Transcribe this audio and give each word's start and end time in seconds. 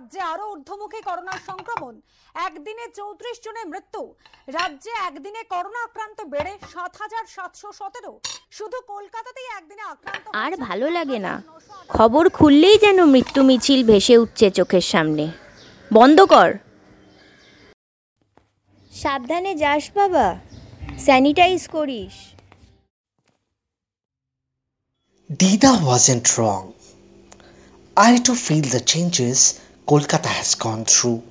রাজ্যে 0.00 0.20
আরও 0.20 0.44
ঊর্ধ্বমুখী 0.52 1.00
করোনার 1.02 1.40
সংক্রমণ। 1.46 1.94
একদিনে 2.46 2.84
চৌত্রিশ 2.96 3.36
জনের 3.44 3.66
মৃত্যু। 3.66 4.02
রাজ্যে 4.46 4.92
একদিনে 5.08 5.42
করোনা 5.42 5.80
আক্রান্ত 5.84 6.18
বেড়ে 6.32 6.52
সাত 6.72 6.92
হাজার 7.00 7.24
সাতশো 7.34 7.68
সতেরো। 7.72 8.12
শুধু 8.50 8.78
কলকাতাতেই 8.86 9.48
একদিনে 9.58 9.82
আক্রান্ত 9.82 10.24
আর 10.32 10.52
ভালো 10.56 10.86
লাগে 10.90 11.18
না। 11.18 11.34
খবর 11.88 12.24
খুললেই 12.28 12.78
যেন 12.78 13.04
মৃত্যু 13.04 13.40
মিছিল 13.42 13.80
ভেসে 13.86 14.18
উঠছে 14.18 14.50
চোখের 14.50 14.86
সামনে। 14.92 15.24
বন্ধ 15.92 16.18
কর। 16.34 16.50
সাবধানে 19.02 19.52
যাস 19.54 19.84
বাবা। 19.94 20.26
স্যানিটাইজ 20.98 21.62
করিস। 21.68 22.16
Dida 25.30 25.72
wasn't 25.90 26.26
wrong. 26.36 26.64
I 27.96 28.10
too 28.26 28.38
feel 28.46 28.66
the 28.76 28.82
changes 28.92 29.40
Kolkata 29.89 30.27
has 30.27 30.55
gone 30.55 30.85
through. 30.85 31.21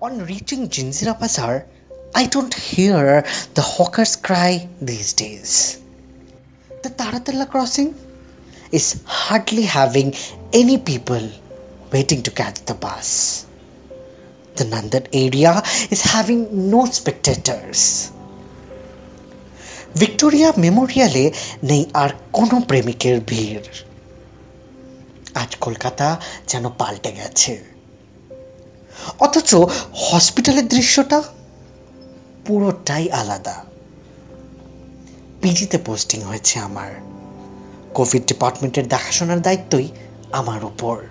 On 0.00 0.24
reaching 0.26 0.68
Jinzira 0.68 1.18
Bazaar, 1.18 1.66
I 2.14 2.26
don't 2.26 2.54
hear 2.54 3.24
the 3.54 3.62
hawkers 3.62 4.16
cry 4.16 4.68
these 4.80 5.12
days. 5.14 5.80
The 6.82 6.90
Taratala 6.90 7.48
crossing 7.50 7.94
is 8.72 9.02
hardly 9.04 9.62
having 9.62 10.14
any 10.52 10.78
people 10.78 11.30
waiting 11.92 12.22
to 12.22 12.30
catch 12.30 12.64
the 12.64 12.74
bus. 12.74 13.46
The 14.56 14.64
Nandan 14.64 15.08
area 15.12 15.62
is 15.90 16.02
having 16.02 16.70
no 16.70 16.84
spectators. 16.86 18.10
Victoria 20.00 20.48
মেমোরিয়ালে 20.64 21.24
নেই 21.70 21.82
আর 22.02 22.10
কোনো 22.36 22.56
প্রেমিকের 22.70 23.16
ভিড় 23.30 23.64
আজ 25.35 25.55
কলকাতা 25.55 26.21
যেন 26.47 26.69
পাল্টে 26.69 27.11
গেছে। 27.11 27.63
অথচ 29.19 29.55
হসপিটালের 29.93 30.67
দৃশ্যটা 30.67 31.23
পুরোটাই 32.45 33.11
আলাদা। 33.11 33.65
পিজিতে 35.41 35.77
পোস্টিং 35.77 36.21
হয়েছে 36.21 36.59
আমার। 36.59 36.91
কোভিড 37.93 38.25
ডিপার্টমেন্টের 38.25 38.87
দেখাশোনার 38.87 39.41
দায়িত্বই 39.41 39.87
আমার 40.31 40.63
উপর। 40.63 41.03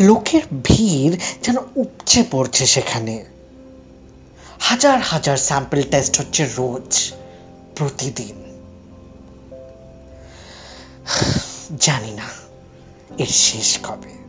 লোকের 0.00 0.42
ভিড় 0.64 1.16
যেন 1.42 1.56
উপচে 1.76 2.24
পড়ছে 2.30 2.66
সেখানে। 2.66 3.24
হাজার 4.60 5.00
হাজার 5.00 5.36
স্যাম্পল 5.36 5.82
টেস্ট 5.82 6.18
হচ্ছে 6.18 6.44
রোজ, 6.44 7.12
প্রতিদিন। 7.76 8.42
জানি 11.80 12.10
না। 12.10 12.41
এর 13.18 13.26
শেষ 13.26 13.78
কবে? 13.82 14.22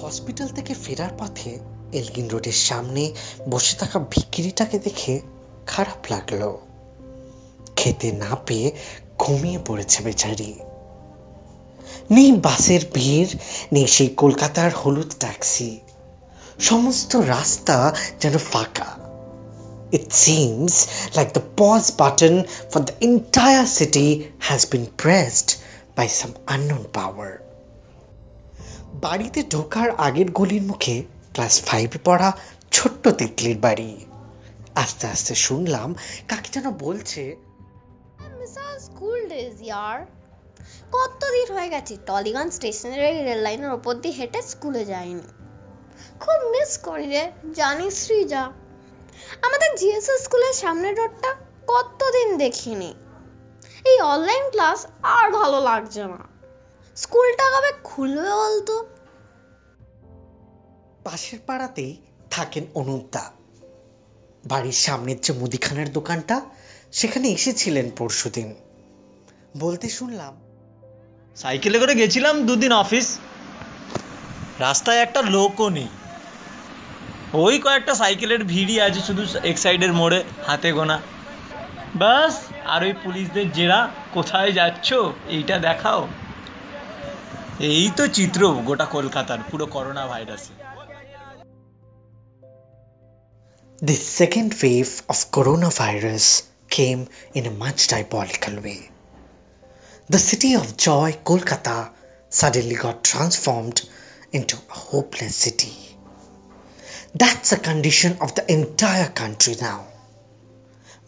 হসপিটাল 0.00 0.48
থেকে 0.48 0.74
ফেরার 0.74 1.10
পথে 1.18 1.58
এলগিন 1.92 2.28
রোডের 2.28 2.52
সামনে 2.52 3.12
বসে 3.48 3.76
থাকা 3.76 3.98
ভিকিরিটাকে 3.98 4.78
দেখে 4.78 5.20
খারাপ 5.66 6.12
লাগল। 6.12 6.56
খেতে 7.76 8.12
না 8.12 8.36
পেয়ে 8.46 8.72
ঘুমিয়ে 9.18 9.58
পড়েছে 9.66 10.02
বেচারি। 10.02 10.58
নেই 12.10 12.32
বাসের 12.32 12.80
ভিড় 12.94 13.38
নেই 13.72 13.86
সেই 13.86 14.08
কলকাতার 14.08 14.74
হলুদ 14.74 15.12
ট্যাক্সি। 15.18 15.80
সমস্ত 16.60 17.16
রাস্তা 17.16 17.94
যেন 18.20 18.38
ফাঁকা। 18.38 19.00
It 19.92 20.06
seems 20.06 20.72
like 21.16 21.32
the 21.32 21.60
pause 21.60 21.92
button 21.98 22.42
for 22.74 22.84
the 22.84 23.10
entire 23.10 23.66
city 23.66 24.20
has 24.50 24.74
been 24.74 24.84
pressed. 25.02 25.54
By 26.00 26.08
some 26.20 26.34
unknown 26.54 26.84
power. 26.98 27.30
বাড়িতে 29.04 29.40
ঢোকার 29.54 29.88
আগের 30.06 30.28
গলির 30.38 30.64
মুখে 30.70 30.96
ক্লাস 31.34 31.54
ফাইভে 31.68 31.98
পড়া 32.04 32.28
ছোট্ট 32.76 33.04
তিতলির 33.18 33.58
বাড়ি। 33.58 33.90
আস্তে 34.82 35.04
আস্তে 35.14 35.34
শুনলাম 35.46 35.88
কাকে 36.28 36.48
যেন 36.54 36.66
বলছে 36.84 37.22
স্কুল 38.86 39.20
ডেজ 39.32 39.56
ইয়ার 39.68 39.98
কতদিন 40.96 41.48
হয়ে 41.56 41.70
গেছে, 41.74 41.94
টলিগঞ্জ 42.08 42.50
স্টেশনের 42.58 43.00
রেল 43.28 43.40
লাইনের 43.46 43.72
ওপর 43.78 43.94
দিয়ে 44.02 44.14
হেঁটে 44.18 44.40
স্কুলে 44.52 44.82
যাইনি। 44.92 45.28
খুব 46.22 46.38
মিস 46.54 46.72
করি 46.86 47.06
রে 47.14 47.24
জানিস 47.60 47.94
শ্রীজা 48.02 48.42
আমাদের 49.46 49.70
জিএসএস 49.78 50.20
স্কুলের 50.24 50.54
সামনের 50.62 50.94
রোডটা 51.00 51.30
কতদিন 51.72 52.28
দেখিনি। 52.42 52.90
এই 53.84 54.00
অনলাইন 54.00 54.50
ক্লাস 54.50 54.86
আর 55.02 55.30
ভালো 55.30 55.60
লাগছে 55.60 56.02
না। 56.02 56.18
স্কুলটা 56.96 57.46
কবে 57.50 57.72
খুলবে 57.84 58.32
বলতো? 58.34 58.86
পাশের 61.04 61.38
পাড়াতেই 61.46 61.96
থাকেন 62.30 62.64
অনুদ্দা 62.74 63.32
বাড়ির 64.44 64.72
সামনের 64.72 65.20
যে 65.20 65.32
মুদিখানার 65.32 65.92
দোকানটা 65.92 66.40
সেখানে 66.92 67.28
এসেছিলেন 67.28 67.90
পরশুদিন। 67.98 68.54
বলতে 69.58 69.88
শুনলাম 69.88 70.36
সাইকেলে 71.36 71.78
করে 71.78 71.94
গেছিলাম 71.94 72.46
দুদিন 72.46 72.72
অফিস 72.72 73.18
রাস্তায় 74.58 74.98
একটা 74.98 75.22
লোকও 75.22 75.68
নেই। 75.68 75.88
ওই 77.34 77.58
কয়েকটা 77.58 77.94
সাইকেলের 77.94 78.44
ভিড়ই 78.44 78.80
আছে 78.80 79.00
শুধু 79.00 79.38
এক 79.42 79.58
সাইডের 79.58 79.92
মোড়ে 79.92 80.24
হাতে 80.46 80.72
গোনা। 80.72 81.00
ব্যাস 82.01 82.35
আর 82.73 82.81
ওই 82.87 82.93
পুলিশদের 83.03 83.47
জেরা 83.57 83.79
কোথায় 84.13 84.51
যাচ্ছ 84.59 84.87
এইটা 85.35 85.55
দেখাও 85.67 86.01
এই 87.71 87.87
তো 87.97 88.03
চিত্র 88.17 88.41
গোটা 88.67 88.85
কলকাতার 88.95 89.41
পুরো 89.49 89.65
করোনা 89.75 90.03
ভাইরাসে 90.11 90.53
The 93.81 93.99
second 94.19 94.51
wave 94.63 94.93
of 95.11 95.17
coronavirus 95.31 96.27
came 96.69 97.01
in 97.33 97.45
a 97.45 97.57
much 97.63 97.79
diabolical 97.87 98.55
way. 98.65 98.81
The 100.09 100.17
city 100.17 100.51
of 100.55 100.77
joy, 100.77 101.09
Kolkata, 101.27 101.79
suddenly 102.29 102.75
got 102.75 103.03
transformed 103.03 103.77
into 104.31 104.55
a 104.69 104.73
hopeless 104.73 105.35
city. 105.35 105.75
That's 107.13 107.49
the 107.49 107.57
condition 107.57 108.17
of 108.21 108.35
the 108.35 108.49
entire 108.51 109.09
country 109.21 109.55
now. 109.61 109.87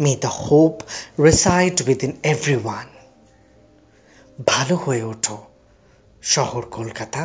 May 0.03 0.17
the 0.17 0.33
hope 0.47 0.79
reside 1.19 1.79
within 1.89 2.13
everyone. 2.33 2.91
ভালো 4.47 4.75
হয়ে 4.77 5.03
ওঠো 5.03 5.37
শহর 6.23 6.63
কলকাতা 6.71 7.23